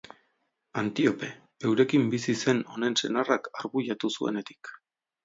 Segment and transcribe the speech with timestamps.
[0.81, 1.27] Antiope,
[1.71, 4.73] eurekin bizi zen honen senarrak arbuiatu zuenetik.